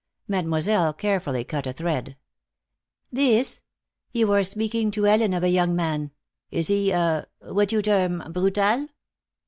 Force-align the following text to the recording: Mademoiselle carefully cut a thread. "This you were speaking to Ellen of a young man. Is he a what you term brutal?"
Mademoiselle 0.27 0.93
carefully 0.93 1.43
cut 1.43 1.67
a 1.67 1.73
thread. 1.73 2.17
"This 3.11 3.61
you 4.11 4.25
were 4.25 4.43
speaking 4.43 4.89
to 4.89 5.05
Ellen 5.05 5.31
of 5.35 5.43
a 5.43 5.49
young 5.49 5.75
man. 5.75 6.09
Is 6.49 6.69
he 6.69 6.89
a 6.89 7.27
what 7.41 7.71
you 7.71 7.83
term 7.83 8.23
brutal?" 8.33 8.87